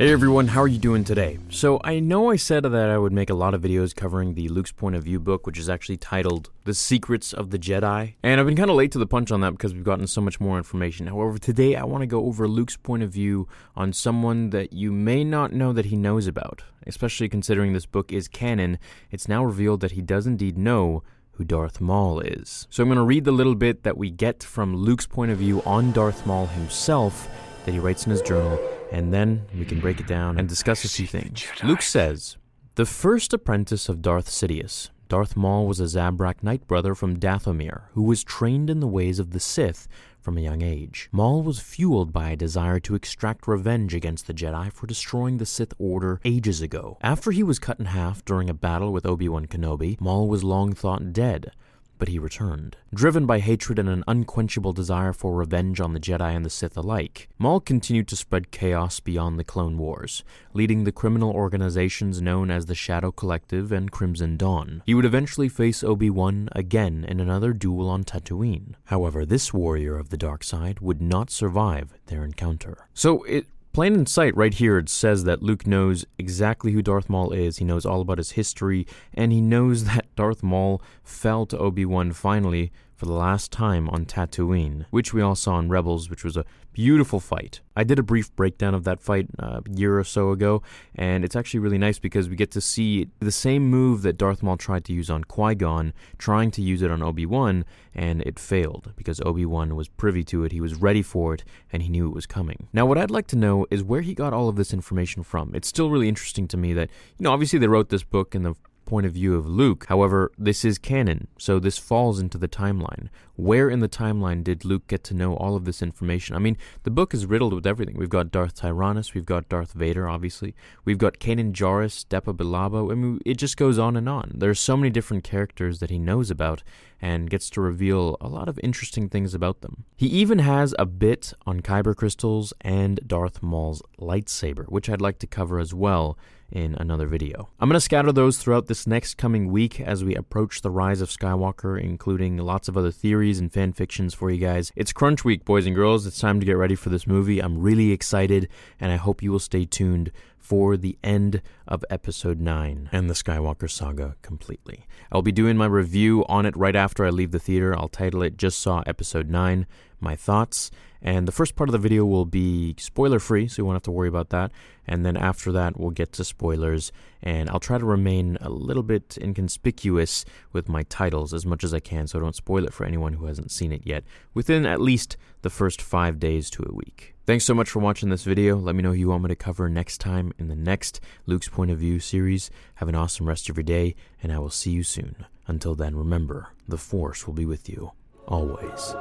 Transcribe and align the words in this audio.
Hey 0.00 0.12
everyone, 0.12 0.46
how 0.48 0.62
are 0.62 0.66
you 0.66 0.78
doing 0.78 1.04
today? 1.04 1.38
So, 1.50 1.78
I 1.84 2.00
know 2.00 2.30
I 2.30 2.36
said 2.36 2.62
that 2.62 2.88
I 2.88 2.96
would 2.96 3.12
make 3.12 3.28
a 3.28 3.34
lot 3.34 3.52
of 3.52 3.60
videos 3.60 3.94
covering 3.94 4.32
the 4.32 4.48
Luke's 4.48 4.72
Point 4.72 4.96
of 4.96 5.04
View 5.04 5.20
book, 5.20 5.46
which 5.46 5.58
is 5.58 5.68
actually 5.68 5.98
titled 5.98 6.48
The 6.64 6.72
Secrets 6.72 7.34
of 7.34 7.50
the 7.50 7.58
Jedi. 7.58 8.14
And 8.22 8.40
I've 8.40 8.46
been 8.46 8.56
kind 8.56 8.70
of 8.70 8.76
late 8.76 8.92
to 8.92 8.98
the 8.98 9.06
punch 9.06 9.30
on 9.30 9.42
that 9.42 9.50
because 9.50 9.74
we've 9.74 9.84
gotten 9.84 10.06
so 10.06 10.22
much 10.22 10.40
more 10.40 10.56
information. 10.56 11.06
However, 11.08 11.36
today 11.36 11.76
I 11.76 11.84
want 11.84 12.00
to 12.00 12.06
go 12.06 12.24
over 12.24 12.48
Luke's 12.48 12.78
point 12.78 13.02
of 13.02 13.10
view 13.10 13.46
on 13.76 13.92
someone 13.92 14.48
that 14.48 14.72
you 14.72 14.90
may 14.90 15.22
not 15.22 15.52
know 15.52 15.74
that 15.74 15.84
he 15.84 15.96
knows 15.96 16.26
about. 16.26 16.62
Especially 16.86 17.28
considering 17.28 17.74
this 17.74 17.84
book 17.84 18.10
is 18.10 18.26
canon, 18.26 18.78
it's 19.10 19.28
now 19.28 19.44
revealed 19.44 19.80
that 19.82 19.92
he 19.92 20.00
does 20.00 20.26
indeed 20.26 20.56
know 20.56 21.02
who 21.32 21.44
Darth 21.44 21.78
Maul 21.78 22.20
is. 22.20 22.66
So 22.70 22.82
I'm 22.82 22.88
going 22.88 22.96
to 22.96 23.02
read 23.02 23.26
the 23.26 23.32
little 23.32 23.54
bit 23.54 23.82
that 23.82 23.98
we 23.98 24.08
get 24.10 24.42
from 24.42 24.74
Luke's 24.74 25.06
point 25.06 25.30
of 25.30 25.36
view 25.36 25.62
on 25.66 25.92
Darth 25.92 26.24
Maul 26.24 26.46
himself 26.46 27.28
that 27.66 27.72
he 27.72 27.80
writes 27.80 28.06
in 28.06 28.12
his 28.12 28.22
journal, 28.22 28.58
and 28.90 29.12
then 29.12 29.42
we 29.56 29.64
can 29.64 29.80
break 29.80 30.00
it 30.00 30.06
down 30.06 30.38
and 30.38 30.48
discuss 30.48 30.84
a 30.84 30.88
few 30.88 31.06
things. 31.06 31.46
Luke 31.62 31.82
says, 31.82 32.36
The 32.74 32.86
first 32.86 33.32
apprentice 33.32 33.88
of 33.88 34.02
Darth 34.02 34.28
Sidious, 34.28 34.90
Darth 35.08 35.36
Maul 35.36 35.66
was 35.66 35.80
a 35.80 35.84
Zabrak 35.84 36.36
Nightbrother 36.42 36.96
from 36.96 37.18
Dathomir, 37.18 37.82
who 37.94 38.02
was 38.02 38.22
trained 38.22 38.70
in 38.70 38.78
the 38.78 38.86
ways 38.86 39.18
of 39.18 39.30
the 39.30 39.40
Sith 39.40 39.88
from 40.20 40.38
a 40.38 40.40
young 40.40 40.62
age. 40.62 41.08
Maul 41.10 41.42
was 41.42 41.58
fueled 41.58 42.12
by 42.12 42.30
a 42.30 42.36
desire 42.36 42.78
to 42.80 42.94
extract 42.94 43.48
revenge 43.48 43.92
against 43.92 44.26
the 44.26 44.34
Jedi 44.34 44.72
for 44.72 44.86
destroying 44.86 45.38
the 45.38 45.46
Sith 45.46 45.74
Order 45.78 46.20
ages 46.24 46.60
ago. 46.62 46.96
After 47.00 47.32
he 47.32 47.42
was 47.42 47.58
cut 47.58 47.80
in 47.80 47.86
half 47.86 48.24
during 48.24 48.48
a 48.48 48.54
battle 48.54 48.92
with 48.92 49.04
Obi-Wan 49.06 49.46
Kenobi, 49.46 50.00
Maul 50.00 50.28
was 50.28 50.44
long 50.44 50.74
thought 50.74 51.12
dead, 51.12 51.52
but 52.00 52.08
he 52.08 52.18
returned. 52.18 52.76
Driven 52.92 53.26
by 53.26 53.38
hatred 53.38 53.78
and 53.78 53.88
an 53.88 54.02
unquenchable 54.08 54.72
desire 54.72 55.12
for 55.12 55.34
revenge 55.34 55.80
on 55.80 55.92
the 55.92 56.00
Jedi 56.00 56.34
and 56.34 56.44
the 56.44 56.50
Sith 56.50 56.76
alike, 56.76 57.28
Maul 57.38 57.60
continued 57.60 58.08
to 58.08 58.16
spread 58.16 58.50
chaos 58.50 58.98
beyond 58.98 59.38
the 59.38 59.44
Clone 59.44 59.78
Wars, 59.78 60.24
leading 60.52 60.82
the 60.82 60.90
criminal 60.90 61.30
organizations 61.30 62.20
known 62.20 62.50
as 62.50 62.66
the 62.66 62.74
Shadow 62.74 63.12
Collective 63.12 63.70
and 63.70 63.92
Crimson 63.92 64.36
Dawn. 64.36 64.82
He 64.84 64.94
would 64.94 65.04
eventually 65.04 65.48
face 65.48 65.84
Obi-Wan 65.84 66.48
again 66.52 67.04
in 67.04 67.20
another 67.20 67.52
duel 67.52 67.88
on 67.88 68.02
Tatooine. 68.02 68.74
However, 68.86 69.24
this 69.24 69.54
warrior 69.54 69.96
of 69.96 70.08
the 70.08 70.16
dark 70.16 70.42
side 70.42 70.80
would 70.80 71.02
not 71.02 71.30
survive 71.30 71.92
their 72.06 72.24
encounter. 72.24 72.88
So 72.94 73.22
it 73.24 73.46
Plain 73.72 73.94
in 73.94 74.06
sight, 74.06 74.36
right 74.36 74.52
here, 74.52 74.78
it 74.78 74.88
says 74.88 75.22
that 75.24 75.44
Luke 75.44 75.64
knows 75.64 76.04
exactly 76.18 76.72
who 76.72 76.82
Darth 76.82 77.08
Maul 77.08 77.30
is. 77.30 77.58
He 77.58 77.64
knows 77.64 77.86
all 77.86 78.00
about 78.00 78.18
his 78.18 78.32
history, 78.32 78.84
and 79.14 79.30
he 79.30 79.40
knows 79.40 79.84
that 79.94 80.14
Darth 80.16 80.42
Maul 80.42 80.82
fell 81.04 81.46
to 81.46 81.58
Obi 81.58 81.84
Wan 81.84 82.12
finally 82.12 82.72
for 83.00 83.06
the 83.06 83.12
last 83.14 83.50
time 83.50 83.88
on 83.88 84.04
Tatooine, 84.04 84.84
which 84.90 85.14
we 85.14 85.22
all 85.22 85.34
saw 85.34 85.58
in 85.58 85.70
Rebels, 85.70 86.10
which 86.10 86.22
was 86.22 86.36
a 86.36 86.44
beautiful 86.74 87.18
fight. 87.18 87.62
I 87.74 87.82
did 87.82 87.98
a 87.98 88.02
brief 88.02 88.36
breakdown 88.36 88.74
of 88.74 88.84
that 88.84 89.00
fight 89.00 89.26
uh, 89.38 89.62
a 89.64 89.70
year 89.74 89.98
or 89.98 90.04
so 90.04 90.32
ago, 90.32 90.62
and 90.94 91.24
it's 91.24 91.34
actually 91.34 91.60
really 91.60 91.78
nice 91.78 91.98
because 91.98 92.28
we 92.28 92.36
get 92.36 92.50
to 92.50 92.60
see 92.60 93.08
the 93.20 93.32
same 93.32 93.70
move 93.70 94.02
that 94.02 94.18
Darth 94.18 94.42
Maul 94.42 94.58
tried 94.58 94.84
to 94.84 94.92
use 94.92 95.08
on 95.08 95.24
Qui 95.24 95.54
Gon, 95.54 95.94
trying 96.18 96.50
to 96.50 96.60
use 96.60 96.82
it 96.82 96.90
on 96.90 97.02
Obi 97.02 97.24
Wan, 97.24 97.64
and 97.94 98.20
it 98.20 98.38
failed 98.38 98.92
because 98.96 99.18
Obi 99.22 99.46
Wan 99.46 99.76
was 99.76 99.88
privy 99.88 100.22
to 100.24 100.44
it, 100.44 100.52
he 100.52 100.60
was 100.60 100.74
ready 100.74 101.00
for 101.00 101.32
it, 101.32 101.42
and 101.72 101.82
he 101.82 101.88
knew 101.88 102.06
it 102.06 102.14
was 102.14 102.26
coming. 102.26 102.68
Now, 102.74 102.84
what 102.84 102.98
I'd 102.98 103.10
like 103.10 103.28
to 103.28 103.36
know 103.36 103.66
is 103.70 103.82
where 103.82 104.02
he 104.02 104.12
got 104.12 104.34
all 104.34 104.50
of 104.50 104.56
this 104.56 104.74
information 104.74 105.22
from. 105.22 105.54
It's 105.54 105.68
still 105.68 105.88
really 105.88 106.08
interesting 106.10 106.46
to 106.48 106.58
me 106.58 106.74
that, 106.74 106.90
you 107.16 107.24
know, 107.24 107.32
obviously 107.32 107.58
they 107.58 107.66
wrote 107.66 107.88
this 107.88 108.04
book 108.04 108.34
in 108.34 108.42
the 108.42 108.54
point 108.90 109.06
of 109.06 109.12
view 109.12 109.36
of 109.36 109.46
Luke. 109.46 109.86
However, 109.88 110.32
this 110.36 110.64
is 110.64 110.76
canon, 110.76 111.28
so 111.38 111.60
this 111.60 111.78
falls 111.78 112.18
into 112.18 112.36
the 112.36 112.48
timeline. 112.48 113.08
Where 113.36 113.70
in 113.70 113.78
the 113.78 113.88
timeline 113.88 114.42
did 114.42 114.64
Luke 114.64 114.88
get 114.88 115.04
to 115.04 115.14
know 115.14 115.36
all 115.36 115.54
of 115.54 115.64
this 115.64 115.80
information? 115.80 116.34
I 116.34 116.40
mean, 116.40 116.58
the 116.82 116.90
book 116.90 117.14
is 117.14 117.24
riddled 117.24 117.54
with 117.54 117.68
everything. 117.68 117.96
We've 117.96 118.08
got 118.08 118.32
Darth 118.32 118.56
Tyrannus, 118.56 119.14
we've 119.14 119.24
got 119.24 119.48
Darth 119.48 119.74
Vader, 119.74 120.08
obviously. 120.08 120.56
We've 120.84 120.98
got 120.98 121.20
Kanan 121.20 121.52
Jarrus, 121.52 122.04
Depa 122.04 122.36
Billaba. 122.36 122.90
I 122.90 122.96
mean, 122.96 123.20
it 123.24 123.34
just 123.34 123.56
goes 123.56 123.78
on 123.78 123.96
and 123.96 124.08
on. 124.08 124.32
There 124.34 124.50
are 124.50 124.56
so 124.56 124.76
many 124.76 124.90
different 124.90 125.22
characters 125.22 125.78
that 125.78 125.90
he 125.90 125.98
knows 125.98 126.28
about 126.28 126.64
and 127.00 127.30
gets 127.30 127.48
to 127.50 127.60
reveal 127.60 128.16
a 128.20 128.26
lot 128.26 128.48
of 128.48 128.58
interesting 128.60 129.08
things 129.08 129.34
about 129.34 129.60
them. 129.60 129.84
He 129.96 130.08
even 130.08 130.40
has 130.40 130.74
a 130.80 130.84
bit 130.84 131.32
on 131.46 131.60
Kyber 131.60 131.94
crystals 131.94 132.52
and 132.60 132.98
Darth 133.06 133.40
Maul's 133.40 133.82
lightsaber, 134.00 134.66
which 134.66 134.90
I'd 134.90 135.00
like 135.00 135.20
to 135.20 135.28
cover 135.28 135.60
as 135.60 135.72
well 135.72 136.18
in 136.50 136.74
another 136.76 137.06
video. 137.06 137.48
I'm 137.58 137.68
going 137.68 137.74
to 137.74 137.80
scatter 137.80 138.12
those 138.12 138.38
throughout 138.38 138.66
this 138.66 138.86
next 138.86 139.16
coming 139.16 139.50
week 139.50 139.80
as 139.80 140.04
we 140.04 140.14
approach 140.14 140.60
the 140.60 140.70
rise 140.70 141.00
of 141.00 141.08
Skywalker, 141.08 141.80
including 141.80 142.36
lots 142.36 142.68
of 142.68 142.76
other 142.76 142.90
theories 142.90 143.38
and 143.38 143.52
fan 143.52 143.72
fictions 143.72 144.14
for 144.14 144.30
you 144.30 144.38
guys. 144.38 144.72
It's 144.76 144.92
crunch 144.92 145.24
week, 145.24 145.44
boys 145.44 145.66
and 145.66 145.74
girls. 145.74 146.06
It's 146.06 146.18
time 146.18 146.40
to 146.40 146.46
get 146.46 146.56
ready 146.56 146.74
for 146.74 146.88
this 146.88 147.06
movie. 147.06 147.40
I'm 147.40 147.60
really 147.60 147.92
excited, 147.92 148.48
and 148.78 148.92
I 148.92 148.96
hope 148.96 149.22
you 149.22 149.32
will 149.32 149.38
stay 149.38 149.64
tuned 149.64 150.10
for 150.38 150.76
the 150.76 150.98
end 151.04 151.42
of 151.68 151.84
episode 151.90 152.40
9 152.40 152.88
and 152.90 153.08
the 153.08 153.14
Skywalker 153.14 153.70
saga 153.70 154.16
completely. 154.22 154.86
I'll 155.12 155.22
be 155.22 155.32
doing 155.32 155.56
my 155.56 155.66
review 155.66 156.24
on 156.28 156.46
it 156.46 156.56
right 156.56 156.74
after 156.74 157.04
I 157.04 157.10
leave 157.10 157.30
the 157.30 157.38
theater. 157.38 157.76
I'll 157.76 157.88
title 157.88 158.22
it 158.22 158.36
Just 158.36 158.58
Saw 158.60 158.82
Episode 158.86 159.28
9 159.28 159.66
My 160.00 160.16
Thoughts. 160.16 160.70
And 161.02 161.26
the 161.26 161.32
first 161.32 161.56
part 161.56 161.68
of 161.68 161.72
the 161.72 161.78
video 161.78 162.04
will 162.04 162.26
be 162.26 162.74
spoiler 162.78 163.18
free, 163.18 163.48
so 163.48 163.62
you 163.62 163.64
won't 163.64 163.76
have 163.76 163.82
to 163.84 163.90
worry 163.90 164.08
about 164.08 164.30
that. 164.30 164.52
And 164.86 165.04
then 165.06 165.16
after 165.16 165.50
that, 165.52 165.78
we'll 165.78 165.90
get 165.90 166.12
to 166.14 166.24
spoilers. 166.24 166.92
And 167.22 167.48
I'll 167.48 167.60
try 167.60 167.78
to 167.78 167.84
remain 167.84 168.36
a 168.40 168.50
little 168.50 168.82
bit 168.82 169.16
inconspicuous 169.20 170.24
with 170.52 170.68
my 170.68 170.82
titles 170.84 171.32
as 171.32 171.46
much 171.46 171.64
as 171.64 171.72
I 171.72 171.80
can 171.80 172.06
so 172.06 172.18
I 172.18 172.22
don't 172.22 172.36
spoil 172.36 172.64
it 172.64 172.74
for 172.74 172.84
anyone 172.84 173.14
who 173.14 173.26
hasn't 173.26 173.50
seen 173.50 173.72
it 173.72 173.82
yet 173.84 174.04
within 174.34 174.66
at 174.66 174.80
least 174.80 175.16
the 175.42 175.50
first 175.50 175.80
five 175.80 176.18
days 176.18 176.50
to 176.50 176.64
a 176.68 176.74
week. 176.74 177.14
Thanks 177.26 177.44
so 177.44 177.54
much 177.54 177.70
for 177.70 177.78
watching 177.78 178.08
this 178.08 178.24
video. 178.24 178.56
Let 178.56 178.74
me 178.74 178.82
know 178.82 178.90
who 178.90 178.98
you 178.98 179.08
want 179.08 179.22
me 179.22 179.28
to 179.28 179.36
cover 179.36 179.68
next 179.68 179.98
time 179.98 180.32
in 180.38 180.48
the 180.48 180.56
next 180.56 181.00
Luke's 181.26 181.48
Point 181.48 181.70
of 181.70 181.78
View 181.78 182.00
series. 182.00 182.50
Have 182.76 182.88
an 182.88 182.96
awesome 182.96 183.28
rest 183.28 183.48
of 183.48 183.56
your 183.56 183.62
day, 183.62 183.94
and 184.22 184.32
I 184.32 184.38
will 184.38 184.50
see 184.50 184.72
you 184.72 184.82
soon. 184.82 185.26
Until 185.46 185.74
then, 185.74 185.94
remember, 185.94 186.48
the 186.66 186.78
Force 186.78 187.26
will 187.26 187.34
be 187.34 187.46
with 187.46 187.68
you, 187.68 187.92
always. 188.26 188.94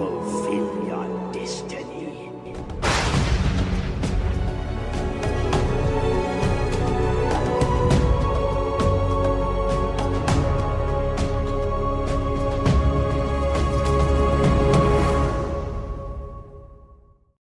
Fulfill 0.00 0.86
your 0.86 1.30
destiny. 1.30 1.79